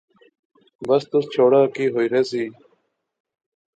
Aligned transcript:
بس 0.87 1.03
تس 1.11 1.25
چھوڑا، 1.33 1.61
کی 1.73 1.85
ہوئی 1.93 2.07
رہسی 2.13 2.43